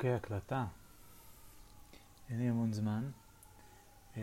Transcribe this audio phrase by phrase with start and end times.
[0.00, 0.64] אוקיי, הקלטה.
[2.30, 3.10] אין לי המון זמן.
[4.16, 4.22] אה,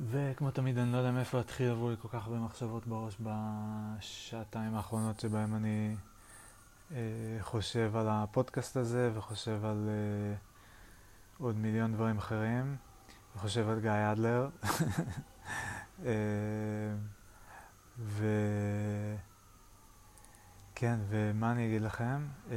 [0.00, 4.74] וכמו תמיד, אני לא יודע מאיפה להתחיל עבור לי כל כך הרבה מחשבות בראש בשעתיים
[4.74, 5.96] האחרונות שבהם אני
[6.92, 6.96] אה,
[7.40, 10.34] חושב על הפודקאסט הזה וחושב על אה,
[11.38, 12.76] עוד מיליון דברים אחרים,
[13.36, 14.48] וחושב על גיא אדלר.
[17.98, 18.26] ו...
[20.80, 22.26] כן, ומה אני אגיד לכם?
[22.50, 22.56] אה,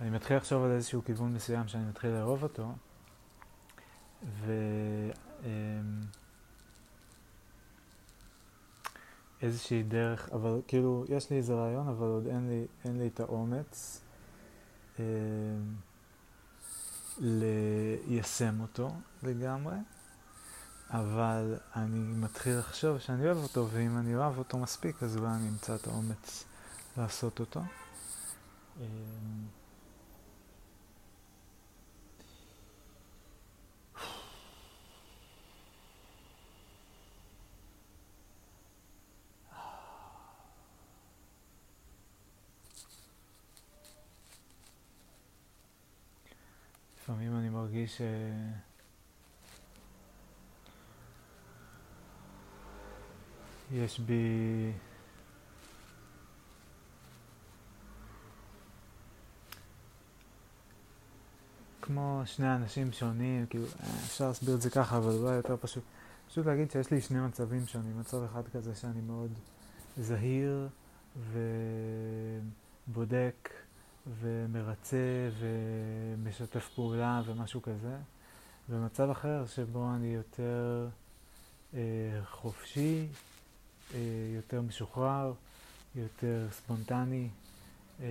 [0.00, 2.72] אני מתחיל לחשוב על איזשהו כיוון מסוים שאני מתחיל לאהוב אותו,
[4.22, 4.52] ו...
[5.44, 5.50] אה,
[9.42, 13.20] איזושהי דרך, אבל כאילו, יש לי איזה רעיון, אבל עוד אין לי, אין לי את
[13.20, 14.00] האומץ
[14.98, 15.04] אה,
[17.18, 18.90] ליישם אותו
[19.22, 19.76] לגמרי,
[20.90, 25.48] אבל אני מתחיל לחשוב שאני אוהב אותו, ואם אני אוהב אותו מספיק, אז אולי אני
[25.48, 26.44] אמצא את האומץ
[26.96, 27.60] לעשות אותו.
[46.96, 48.02] לפעמים אני מרגיש ש...
[53.72, 54.72] יש בי
[61.86, 65.82] כמו שני אנשים שונים, כאילו, אה, אפשר להסביר את זה ככה, אבל אולי יותר פשוט.
[66.28, 68.00] פשוט להגיד שיש לי שני מצבים שונים.
[68.00, 69.32] מצב אחד כזה שאני מאוד
[69.96, 70.68] זהיר
[72.88, 73.50] ובודק
[74.20, 77.96] ומרצה ומשתף פעולה ומשהו כזה.
[78.70, 80.88] ומצב אחר שבו אני יותר
[81.74, 81.80] אה,
[82.24, 83.06] חופשי,
[83.94, 84.00] אה,
[84.36, 85.32] יותר משוחרר,
[85.96, 87.28] יותר ספונטני.
[88.00, 88.06] אה,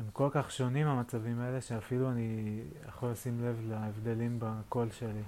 [0.00, 5.22] והם כל כך שונים המצבים האלה, שאפילו אני יכול לשים לב להבדלים בקול שלי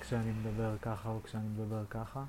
[0.00, 2.24] כשאני מדבר ככה או כשאני מדבר ככה.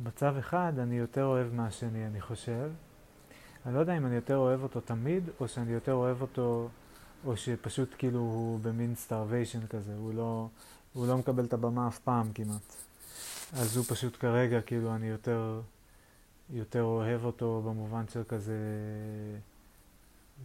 [0.00, 2.70] ומצב אחד אני יותר אוהב מהשני, אני חושב.
[3.66, 6.68] אני לא יודע אם אני יותר אוהב אותו תמיד, או שאני יותר אוהב אותו,
[7.24, 10.48] או שפשוט כאילו הוא במין starvation כזה, הוא לא,
[10.92, 12.87] הוא לא מקבל את הבמה אף פעם כמעט.
[13.52, 15.60] אז הוא פשוט כרגע, כאילו, אני יותר,
[16.50, 18.58] יותר אוהב אותו במובן של כזה,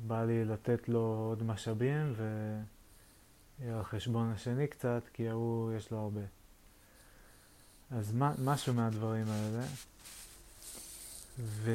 [0.08, 2.14] בא לי לתת לו עוד משאבים,
[3.59, 6.22] ועל חשבון השני קצת, כי ההוא יש לו הרבה.
[7.91, 9.64] אז מה, משהו מהדברים האלה.
[11.40, 11.72] ו...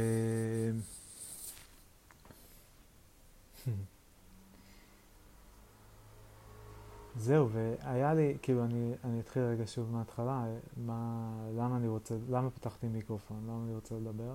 [7.18, 10.46] זהו, והיה לי, כאילו, אני, אני אתחיל רגע שוב מההתחלה,
[10.76, 14.34] מה, למה אני רוצה, למה פתחתי מיקרופון, למה אני רוצה לדבר.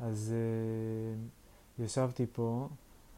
[0.00, 0.34] אז
[1.78, 2.68] uh, ישבתי פה,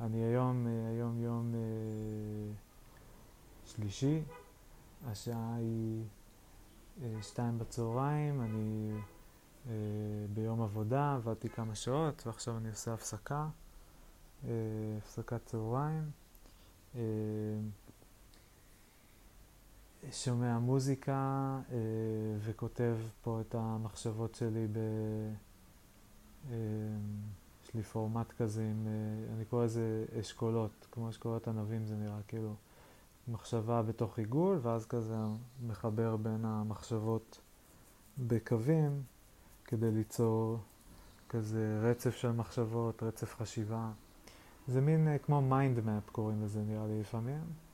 [0.00, 4.22] אני היום, uh, היום יום uh, שלישי,
[5.06, 6.02] השעה היא
[6.98, 8.92] uh, שתיים בצהריים, אני
[9.66, 9.68] uh,
[10.34, 13.48] ביום עבודה, עבדתי כמה שעות, ועכשיו אני עושה הפסקה,
[14.42, 14.46] uh,
[14.98, 16.10] הפסקת צהריים.
[16.94, 16.98] Uh,
[20.12, 21.12] שומע מוזיקה
[21.72, 21.76] אה,
[22.40, 24.78] וכותב פה את המחשבות שלי ב...
[26.50, 26.56] אה,
[27.64, 32.18] יש לי פורמט כזה עם, אה, אני קורא לזה אשכולות, כמו אשכולות ענבים זה נראה,
[32.28, 32.54] כאילו
[33.28, 35.16] מחשבה בתוך עיגול, ואז כזה
[35.66, 37.40] מחבר בין המחשבות
[38.18, 39.02] בקווים
[39.64, 40.58] כדי ליצור
[41.28, 43.90] כזה רצף של מחשבות, רצף חשיבה.
[44.68, 47.69] זה מין כמו mind map קוראים לזה נראה לי לפעמים.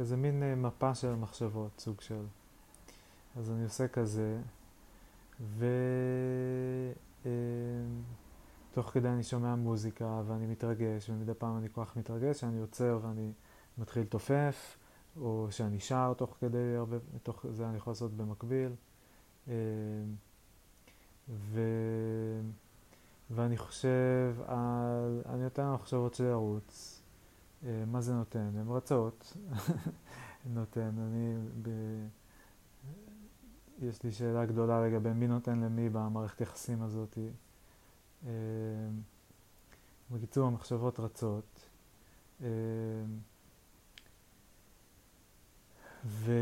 [0.00, 2.24] כזה מין אה, מפה של מחשבות, סוג של.
[3.36, 4.40] אז אני עושה כזה,
[8.70, 12.60] ותוך אה, כדי אני שומע מוזיקה ואני מתרגש, ומדי פעם אני כל כך מתרגש שאני
[12.60, 13.32] עוצר ואני
[13.78, 14.78] מתחיל לתופף,
[15.16, 18.72] או שאני שר תוך כדי, הרבה, תוך זה אני יכול לעשות במקביל.
[19.48, 19.54] אה,
[21.28, 21.60] ו...
[23.30, 26.99] ואני חושב על, אני נותן למחשבות שלי לרוץ,
[27.62, 28.50] מה זה נותן?
[28.56, 29.36] הן רצות,
[30.46, 30.90] נותן.
[30.98, 31.68] אני, ב...
[33.82, 37.18] יש לי שאלה גדולה לגבי מי נותן למי במערכת יחסים הזאת.
[38.26, 38.30] אה,
[40.10, 41.68] בקיצור, המחשבות רצות.
[42.42, 42.48] אה,
[46.04, 46.32] ו...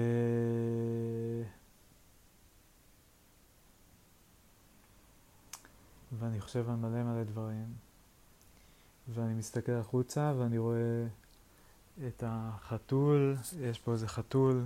[6.18, 7.87] ואני חושב על מלא מלא דברים.
[9.14, 11.06] ואני מסתכל החוצה ואני רואה
[12.08, 14.64] את החתול, יש פה איזה חתול,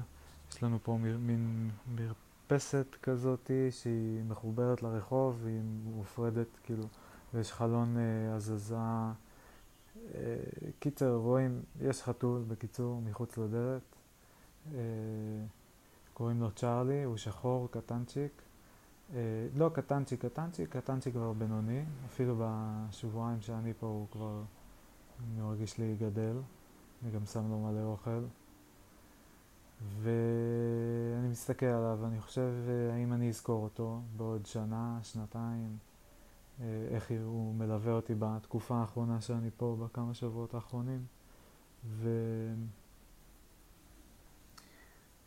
[0.52, 6.84] יש לנו פה מין מרפסת כזאתי שהיא מחוברת לרחוב והיא מופרדת כאילו,
[7.34, 8.76] ויש חלון אה, הזזה.
[8.76, 10.36] אה,
[10.78, 13.82] קיצר, רואים, יש חתול בקיצור מחוץ לדלת.
[14.74, 14.80] אה,
[16.14, 18.42] קוראים לו צ'ארלי, הוא שחור, קטנצ'יק.
[19.14, 19.18] אה,
[19.56, 24.42] לא קטנצ'יק, קטנצ'יק, קטנצ'יק כבר בינוני, אפילו בשבועיים שאני פה הוא כבר
[25.36, 26.36] מרגיש לי גדל.
[27.02, 28.24] אני גם שם לו מלא אוכל.
[30.02, 35.76] ואני מסתכל עליו ואני חושב אה, האם אני אזכור אותו בעוד שנה, שנתיים,
[36.60, 41.04] אה, איך הוא מלווה אותי בתקופה האחרונה שאני פה, בכמה שבועות האחרונים.
[41.86, 42.08] ו...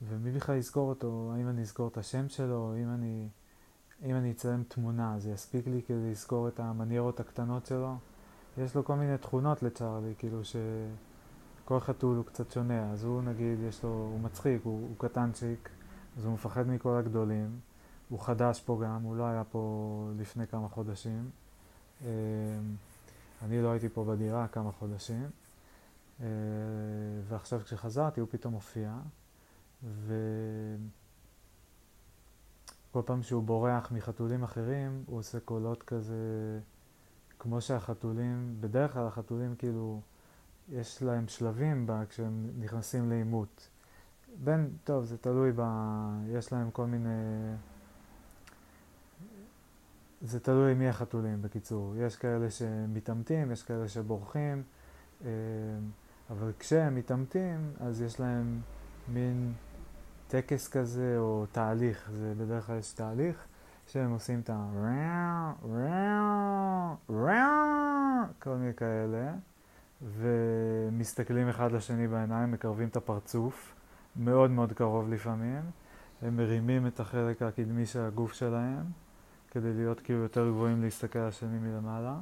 [0.01, 3.27] ומי בכלל יזכור אותו, האם אני אזכור את השם שלו, אם אני,
[4.03, 7.95] אם אני אצלם תמונה, זה יספיק לי כדי לזכור את המניירות הקטנות שלו.
[8.57, 13.59] יש לו כל מיני תכונות לצ'ארלי, כאילו שכל חתול הוא קצת שונה, אז הוא נגיד,
[13.59, 15.69] יש לו, הוא מצחיק, הוא, הוא קטנצ'יק,
[16.17, 17.59] אז הוא מפחד מכל הגדולים.
[18.09, 21.29] הוא חדש פה גם, הוא לא היה פה לפני כמה חודשים.
[22.01, 22.07] אמ,
[23.41, 25.29] אני לא הייתי פה בדירה כמה חודשים,
[26.21, 26.27] אה,
[27.27, 28.97] ועכשיו כשחזרתי הוא פתאום הופיע.
[32.95, 36.15] וכל פעם שהוא בורח מחתולים אחרים, הוא עושה קולות כזה,
[37.39, 40.01] כמו שהחתולים, בדרך כלל החתולים כאילו,
[40.69, 43.69] יש להם שלבים בה כשהם נכנסים לעימות.
[44.43, 45.61] בין, טוב, זה תלוי ב...
[46.27, 47.09] יש להם כל מיני...
[50.21, 51.95] זה תלוי מי החתולים, בקיצור.
[51.97, 54.63] יש כאלה שמתעמתים, יש כאלה שבורחים,
[55.25, 55.29] אה,
[56.29, 58.61] אבל כשהם מתעמתים, אז יש להם
[59.13, 59.53] מין
[60.27, 63.45] טקס כזה או תהליך, זה בדרך כלל יש תהליך
[63.87, 64.53] שהם עושים את ה...
[68.39, 69.33] כל מיני כאלה,
[70.01, 73.73] ומסתכלים אחד לשני בעיניים, מקרבים את הפרצוף,
[74.15, 75.61] מאוד מאוד קרוב לפעמים,
[76.21, 78.83] הם מרימים את החלק הקדמי של הגוף שלהם,
[79.51, 82.15] כדי להיות כאילו יותר גבוהים להסתכל על השני מלמעלה.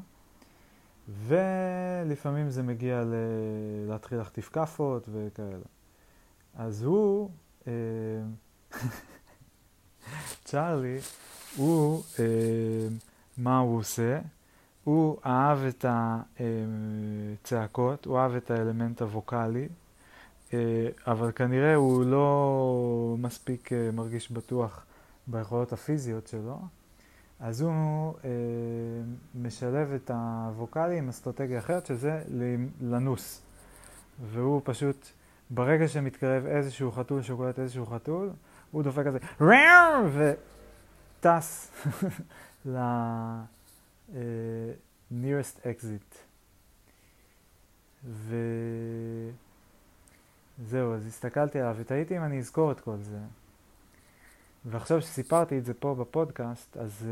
[1.27, 3.13] ולפעמים זה מגיע ל...
[3.87, 5.65] להתחיל להחטיף כאפות וכאלה.
[6.55, 7.29] אז הוא
[10.45, 10.97] צ'ארלי,
[11.55, 12.25] הוא, אה,
[13.37, 14.19] מה הוא עושה?
[14.83, 15.85] הוא אהב את
[17.39, 19.67] הצעקות, הוא אהב את האלמנט הווקאלי,
[20.53, 24.85] אה, אבל כנראה הוא לא מספיק מרגיש בטוח
[25.27, 26.59] ביכולות הפיזיות שלו,
[27.39, 28.13] אז הוא
[29.35, 32.21] משלב את הווקאלי עם אסטרטגיה אחרת, שזה
[32.81, 33.41] לנוס.
[34.31, 35.07] והוא פשוט
[35.53, 38.29] ברגע שמתקרב איזשהו חתול שקולט איזשהו חתול,
[38.71, 39.19] הוא דופק כזה
[41.19, 41.71] וטס
[42.65, 44.21] ל-nearest
[45.63, 46.15] exit.
[50.59, 53.19] וזהו, אז הסתכלתי עליו ותהיתי אם אני אזכור את כל זה.
[54.65, 57.07] ועכשיו שסיפרתי את זה פה בפודקאסט, אז,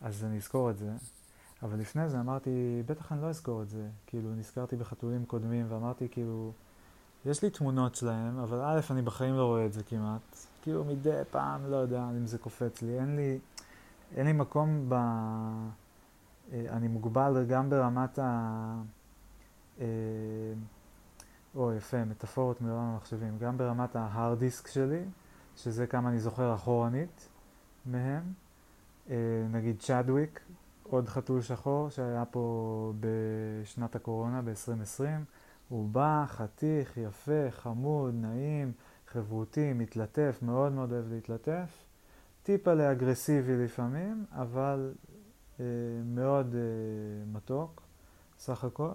[0.00, 0.90] אז אני אזכור את זה.
[1.62, 3.88] אבל לפני זה אמרתי, בטח אני לא אזכור את זה.
[4.06, 6.52] כאילו, נזכרתי בחתולים קודמים ואמרתי, כאילו,
[7.26, 10.46] יש לי תמונות שלהם, אבל א', אני בחיים לא רואה את זה כמעט.
[10.62, 12.98] כאילו מדי פעם, לא יודע אם זה קופץ לי.
[12.98, 13.38] אין לי,
[14.16, 14.94] אין לי מקום ב...
[16.52, 18.82] אה, אני מוגבל גם ברמת ה...
[19.80, 19.86] אה,
[21.54, 23.38] או, יפה, מטאפורות מעולם המחשבים.
[23.38, 25.04] גם ברמת ההארד דיסק שלי,
[25.56, 27.28] שזה כמה אני זוכר אחורנית
[27.86, 28.22] מהם.
[29.10, 29.16] אה,
[29.50, 30.40] נגיד צ'אדוויק,
[30.82, 35.02] עוד חתול שחור שהיה פה בשנת הקורונה, ב-2020.
[35.70, 38.72] הוא בא, חתיך, יפה, חמוד, נעים,
[39.06, 41.84] חברותי, מתלטף, מאוד מאוד אוהב להתלטף.
[42.42, 44.92] טיפה לאגרסיבי לפעמים, אבל
[45.60, 45.64] אה,
[46.04, 46.60] מאוד אה,
[47.32, 47.82] מתוק,
[48.38, 48.90] סך הכל.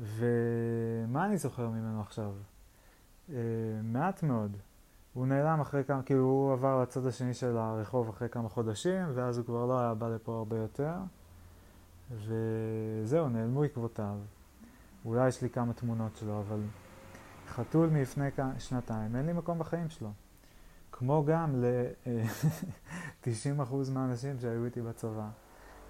[0.00, 2.32] ומה אני זוכר ממנו עכשיו?
[3.30, 3.36] אה,
[3.82, 4.56] מעט מאוד.
[5.14, 9.38] הוא נעלם אחרי כמה, כאילו הוא עבר לצד השני של הרחוב אחרי כמה חודשים, ואז
[9.38, 10.94] הוא כבר לא היה בא לפה הרבה יותר.
[12.10, 14.16] וזהו, נעלמו עקבותיו.
[15.04, 16.60] אולי יש לי כמה תמונות שלו, אבל
[17.48, 20.12] חתול מלפני שנתיים, אין לי מקום בחיים שלו.
[20.92, 25.28] כמו גם ל-90% מהאנשים שהיו איתי בצבא.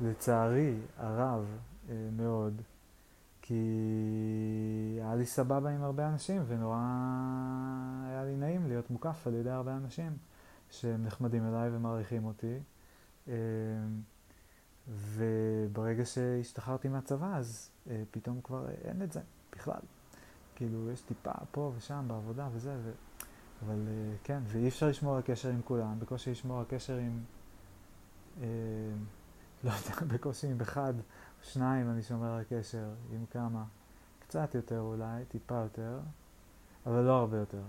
[0.01, 2.63] לצערי הרב אה, מאוד,
[3.43, 3.55] כי
[5.03, 6.79] היה לי סבבה עם הרבה אנשים, ונורא
[8.07, 10.17] היה לי נעים להיות מוקף על ידי הרבה אנשים
[10.71, 12.59] שהם נחמדים אליי ומעריכים אותי.
[14.89, 19.21] וברגע שהשתחררתי מהצבא, אז אה, פתאום כבר אין את זה
[19.53, 19.81] בכלל.
[20.57, 22.91] כאילו, יש טיפה פה ושם בעבודה וזה, ו...
[23.67, 27.21] אבל אה, כן, ואי אפשר לשמור על קשר עם כולם, בקושי לשמור על קשר עם,
[28.43, 28.47] אה,
[29.65, 33.65] לא יודע, בקושי עם אחד או שניים אני שומר על קשר, עם כמה.
[34.19, 36.01] קצת יותר אולי, טיפה יותר,
[36.87, 37.63] אבל לא הרבה יותר.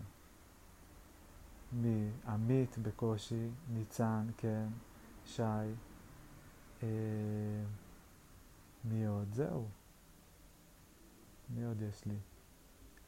[1.74, 2.10] מי?
[2.28, 4.68] עמית בקושי, ניצן, כן,
[5.26, 5.44] שי,
[6.84, 6.88] אה,
[8.86, 9.34] מי עוד?
[9.34, 9.66] זהו.
[11.50, 12.18] מי עוד יש לי?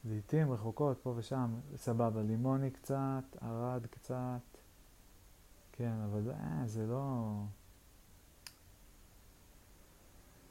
[0.04, 4.58] לעיתים רחוקות, פה ושם, סבבה, לימוני קצת, ערד קצת,
[5.72, 7.32] כן, אבל אה, זה לא...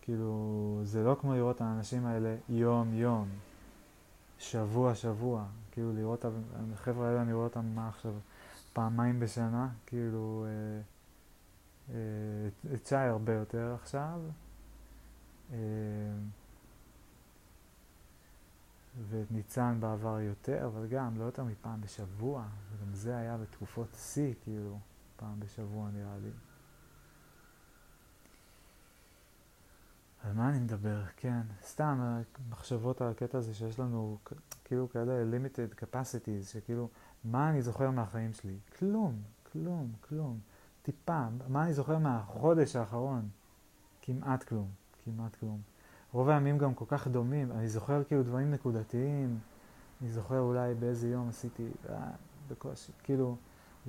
[0.01, 3.29] כאילו, זה לא כמו לראות את האנשים האלה יום-יום,
[4.39, 5.45] שבוע-שבוע.
[5.71, 6.25] כאילו, לראות,
[6.74, 8.13] החבר'ה האלה, אני רואה אותם, מה עכשיו,
[8.74, 10.81] פעמיים בשנה, כאילו, אה,
[11.89, 11.96] אה,
[12.74, 14.22] את שי הרבה יותר עכשיו.
[15.51, 15.58] אה,
[19.10, 24.34] ואת ניצן בעבר יותר, אבל גם לא יותר מפעם בשבוע, וגם זה היה בתקופות שיא,
[24.44, 24.79] כאילו,
[25.15, 26.32] פעם בשבוע נראה לי.
[30.24, 31.03] על מה אני מדבר?
[31.17, 34.17] כן, סתם מחשבות על הקטע הזה שיש לנו
[34.63, 36.89] כאילו כאלה limited capacities, שכאילו,
[37.24, 38.58] מה אני זוכר מהחיים שלי?
[38.79, 40.39] כלום, כלום, כלום.
[40.88, 43.29] טיפה, מה אני זוכר מהחודש האחרון?
[44.01, 44.67] כמעט כלום,
[45.06, 45.62] כמעט כלום.
[46.12, 49.39] רוב הימים גם כל כך דומים, אני זוכר כאילו דברים נקודתיים,
[50.01, 51.96] אני זוכר אולי באיזה יום עשיתי, אה,
[52.50, 53.36] בקושי, כאילו,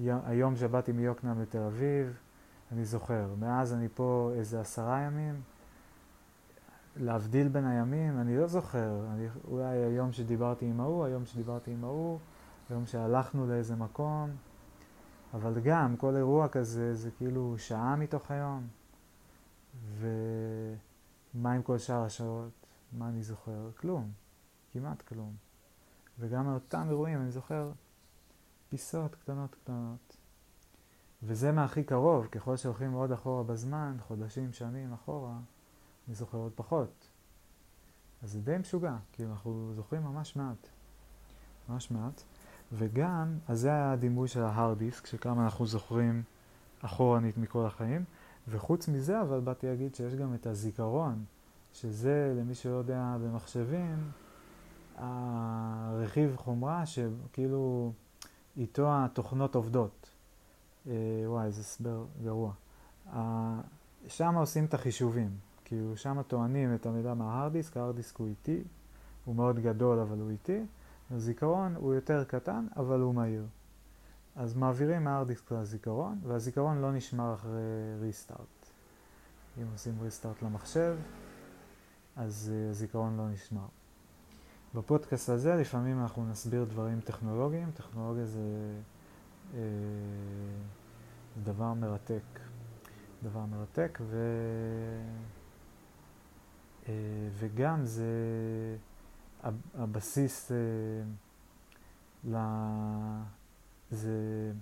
[0.06, 2.16] היום שבאתי מיוקנעם לתל אביב,
[2.72, 3.26] אני זוכר.
[3.38, 5.40] מאז אני פה איזה עשרה ימים.
[6.96, 9.04] להבדיל בין הימים, אני לא זוכר.
[9.12, 12.18] אני, אולי היום שדיברתי עם ההוא, היום שדיברתי עם ההוא,
[12.70, 14.30] היום שהלכנו לאיזה מקום.
[15.34, 18.66] אבל גם, כל אירוע כזה זה כאילו שעה מתוך היום.
[19.98, 22.66] ומה עם כל שאר השעות?
[22.92, 23.70] מה אני זוכר?
[23.76, 24.10] כלום.
[24.72, 25.36] כמעט כלום.
[26.18, 27.70] וגם מאותם אירועים אני זוכר
[28.68, 30.16] פיסות קטנות קטנות.
[31.22, 35.38] וזה מהכי קרוב, ככל שהולכים מאוד אחורה בזמן, חודשים, שנים אחורה,
[36.08, 37.08] אני זוכר עוד פחות.
[38.22, 40.68] אז זה די משוגע, כאילו אנחנו זוכרים ממש מעט.
[41.68, 42.22] ממש מעט.
[42.72, 46.22] וגם, אז זה הדימוי של ההארד דיסק, שכמה אנחנו זוכרים
[46.82, 48.04] אחורנית מכל החיים.
[48.48, 51.24] וחוץ מזה, אבל באתי להגיד שיש גם את הזיכרון,
[51.72, 54.10] שזה, למי שלא יודע, במחשבים,
[54.96, 57.92] הרכיב חומרה שכאילו
[58.56, 60.10] איתו התוכנות עובדות.
[60.86, 60.92] אה,
[61.26, 62.52] וואי, זה הסבר גרוע.
[63.12, 63.60] אה,
[64.08, 65.30] שם עושים את החישובים.
[65.64, 68.62] כאילו שם טוענים את המידע מההארד דיסק, ההארד דיסק הוא איטי,
[69.24, 70.60] הוא מאוד גדול אבל הוא איטי,
[71.10, 73.46] הזיכרון הוא יותר קטן אבל הוא מהיר.
[74.36, 77.60] אז מעבירים מההארד דיסק לזיכרון, והזיכרון לא נשמר אחרי
[78.00, 78.70] ריסטארט.
[79.58, 80.96] אם עושים ריסטארט למחשב,
[82.16, 83.66] אז uh, הזיכרון לא נשמר.
[84.74, 88.40] בפודקאסט הזה לפעמים אנחנו נסביר דברים טכנולוגיים, טכנולוגיה זה,
[89.54, 89.60] אה,
[91.36, 92.40] זה דבר מרתק.
[93.22, 94.16] דבר מרתק, ו...
[96.88, 96.94] אה,
[97.38, 98.04] וגם זה
[99.74, 100.56] הבסיס אה,
[102.24, 102.36] ל...
[103.90, 104.52] זה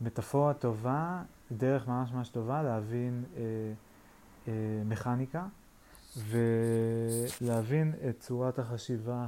[0.00, 1.22] מטאפורה טובה,
[1.52, 3.42] דרך ממש ממש טובה להבין אה,
[4.48, 5.46] אה, מכניקה
[6.16, 9.26] ולהבין את צורת החשיבה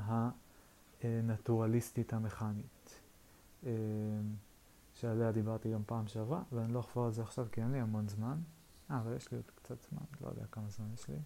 [1.03, 3.01] הנטורליסטית המכנית,
[3.67, 3.71] אה,
[4.95, 8.09] שעליה דיברתי גם פעם שעברה, ואני לא אחפור על זה עכשיו כי אין לי המון
[8.09, 8.39] זמן.
[8.91, 11.17] אה, אבל יש לי עוד קצת זמן, לא יודע כמה זמן יש לי.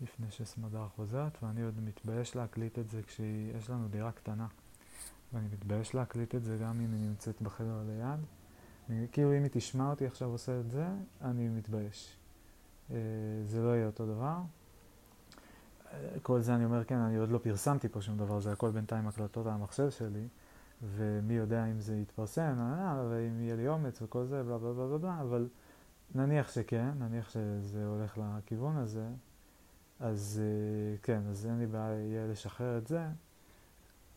[0.00, 4.46] לפני שסמדר חוזרת, ואני עוד מתבייש להקליט את זה כשיש לנו דירה קטנה.
[5.32, 8.20] ואני מתבייש להקליט את זה גם אם היא נמצאת בחדר ליד.
[8.90, 10.86] אני, כאילו אם היא תשמע אותי עכשיו עושה את זה,
[11.22, 12.16] אני מתבייש.
[12.90, 12.96] אה,
[13.44, 14.36] זה לא יהיה אותו דבר.
[16.22, 19.08] כל זה אני אומר, כן, אני עוד לא פרסמתי פה שום דבר, זה הכל בינתיים
[19.08, 20.28] הקלטות על המחשב שלי.
[20.82, 22.54] ומי יודע אם זה יתפרסם,
[23.10, 25.48] ואם יהיה לי אומץ וכל זה, בלה בלה בלה בלה, אבל
[26.14, 29.06] נניח שכן, נניח שזה הולך לכיוון הזה,
[30.00, 33.06] אז אה, כן, אז אין לי בעיה לשחרר את זה.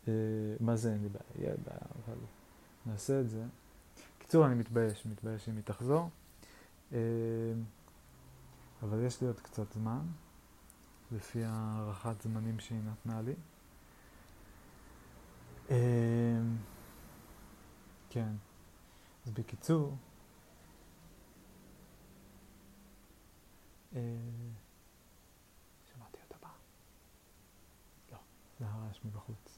[0.08, 0.14] אה,
[0.60, 1.48] מה זה אין לי בעיה?
[1.48, 2.18] יהיה בעיה, אבל
[2.86, 3.44] נעשה את זה.
[4.20, 6.10] קיצור, אני מתבייש, מתבייש אם היא תחזור.
[6.94, 7.00] אה,
[8.84, 10.02] אבל יש לי עוד קצת זמן,
[11.12, 13.34] לפי הערכת זמנים שהיא נתנה לי.
[15.70, 16.58] אמ,
[18.10, 18.32] כן.
[19.26, 19.96] אז בקיצור,
[28.60, 29.58] זה הרעש מבחוץ.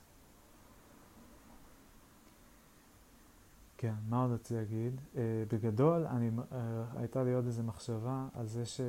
[3.78, 5.00] כן, מה עוד רציתי להגיד?
[5.14, 5.18] Uh,
[5.48, 6.54] בגדול, אני, uh,
[6.96, 8.82] הייתה לי עוד איזו מחשבה על זה ש...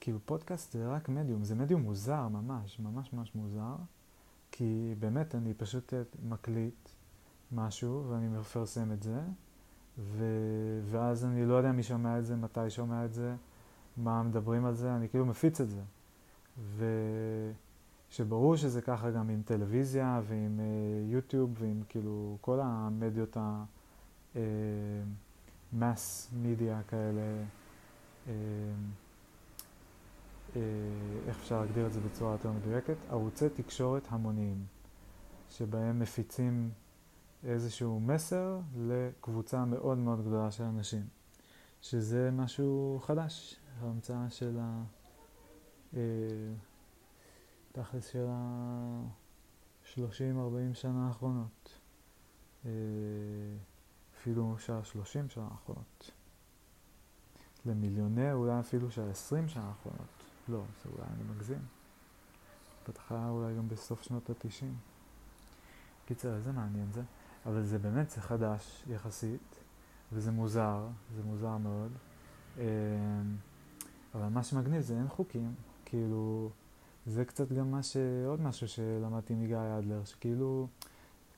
[0.00, 3.74] כאילו פודקאסט זה רק מדיום, זה מדיום מוזר ממש, ממש ממש מוזר.
[4.50, 5.94] כי באמת אני פשוט
[6.28, 6.88] מקליט
[7.52, 9.20] משהו ואני מפרסם את זה,
[9.98, 10.24] ו...
[10.90, 13.34] ואז אני לא יודע מי שומע את זה, מתי שומע את זה,
[13.96, 15.82] מה מדברים על זה, אני כאילו מפיץ את זה.
[18.10, 23.36] ושברור שזה ככה גם עם טלוויזיה ועם uh, יוטיוב ועם כאילו כל המדיות
[25.72, 27.44] המאס מדיה כאלה.
[28.26, 28.28] Uh,
[30.54, 30.58] uh,
[31.26, 32.96] איך אפשר להגדיר את זה בצורה יותר מדויקת?
[33.10, 34.64] ערוצי תקשורת המוניים,
[35.50, 36.70] שבהם מפיצים
[37.44, 41.02] איזשהו מסר לקבוצה מאוד מאוד גדולה של אנשים,
[41.82, 44.82] שזה משהו חדש, ההמצאה של ה...
[47.78, 51.78] אה, תכלס של ה-30-40 שנה האחרונות.
[52.66, 52.70] אה,
[54.18, 56.10] אפילו של ה-30 שנה האחרונות.
[57.66, 60.24] למיליונר אולי אפילו של ה-20 שנה האחרונות.
[60.48, 61.62] לא, זה אולי אני מגזים.
[62.84, 64.64] פתחה אולי גם בסוף שנות ה-90.
[66.06, 67.02] קיצר, איזה מעניין זה.
[67.46, 69.60] אבל זה באמת, זה חדש יחסית,
[70.12, 71.92] וזה מוזר, זה מוזר מאוד.
[72.58, 72.62] אמ,
[74.14, 75.54] אבל מה שמגניב זה אין חוקים,
[75.84, 76.50] כאילו,
[77.06, 77.96] זה קצת גם מה ש...
[78.26, 80.68] עוד משהו שלמדתי מגיא אדלר, שכאילו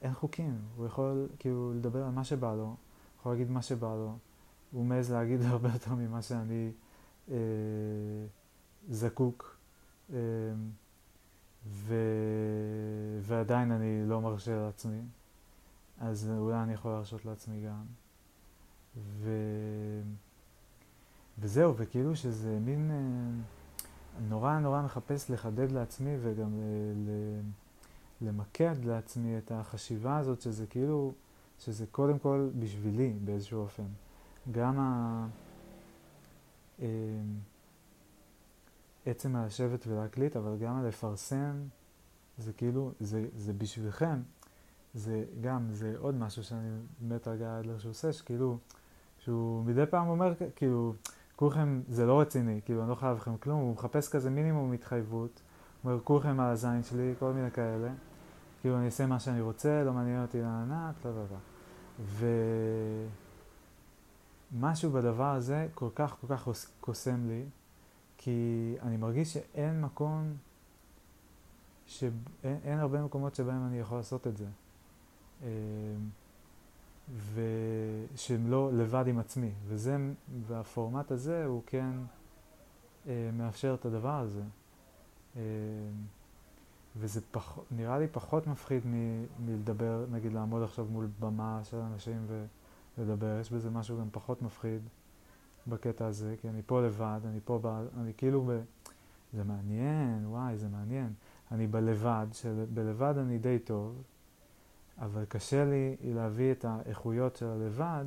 [0.02, 2.76] אין חוקים, הוא יכול כאילו לדבר על מה שבא לו,
[3.19, 4.19] יכול להגיד מה שבא לו,
[4.73, 6.73] הוא מעז להגיד הרבה יותר ממה שאני
[7.31, 7.37] אה,
[8.88, 9.57] זקוק,
[10.12, 10.19] אה,
[11.67, 11.95] ו...
[13.21, 15.00] ועדיין אני לא מרשה לעצמי.
[15.99, 17.85] אז אולי אני יכול להרשות לעצמי גם.
[18.97, 19.31] ו...
[21.38, 22.90] וזהו, וכאילו שזה מין...
[22.90, 23.60] אה,
[24.29, 26.61] נורא נורא מחפש לחדד לעצמי וגם
[26.97, 27.11] ל...
[28.21, 31.12] למקד לעצמי את החשיבה הזאת, שזה כאילו,
[31.59, 33.87] שזה קודם כל בשבילי באיזשהו אופן.
[34.53, 35.27] גם ה...
[36.83, 36.87] אה,
[39.07, 41.53] עצם הלשבת ולהקליט, אבל גם הלפרסם,
[42.39, 44.23] זה כאילו, זה, זה בשבילכם,
[44.95, 46.69] זה גם, זה עוד משהו שאני
[47.09, 48.59] מת על גיא אדלר שהוא עושה, שכאילו,
[49.19, 50.95] שהוא מדי פעם אומר, כאילו,
[51.40, 55.40] כולכם, זה לא רציני, כאילו, אני לא חייב לכם כלום, הוא מחפש כזה מינימום התחייבות,
[55.85, 57.88] אומר, כולכם על הזין שלי, כל מיני כאלה,
[58.60, 61.36] כאילו, אני אעשה מה שאני רוצה, לא מעניין אותי לענת, לא, לא, לא.
[64.52, 66.49] ומשהו בדבר הזה כל כך כל כך
[66.80, 67.45] קוסם לי,
[68.19, 70.34] כי אני מרגיש שאין מקום,
[71.86, 74.47] שאין הרבה מקומות שבהם אני יכול לעשות את זה.
[77.34, 79.50] ושהם לא לבד עם עצמי.
[79.66, 79.96] וזה,
[80.46, 81.90] והפורמט הזה הוא כן
[83.08, 84.42] אה, מאפשר את הדבר הזה.
[85.36, 85.42] אה,
[86.96, 92.26] וזה פח, נראה לי פחות מפחיד מ, מלדבר, נגיד לעמוד עכשיו מול במה של אנשים
[92.99, 94.80] ולדבר, יש בזה משהו גם פחות מפחיד
[95.66, 98.60] בקטע הזה, כי אני פה לבד, אני פה, ב, אני כאילו ב...
[99.32, 101.12] זה מעניין, וואי, זה מעניין.
[101.50, 104.02] אני בלבד, שבלבד אני די טוב,
[105.00, 108.04] אבל קשה לי להביא את האיכויות של הלבד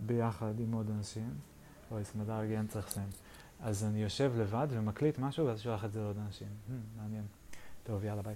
[0.00, 1.30] ביחד עם עוד אנשים.
[1.90, 3.08] אוי, סמדר הרגיען צריך לסיים.
[3.60, 6.48] אז אני יושב לבד ומקליט משהו ואז שולח את זה לעוד אנשים.
[6.48, 7.24] Hmm, מעניין.
[7.84, 8.34] טוב, יאללה, ביי.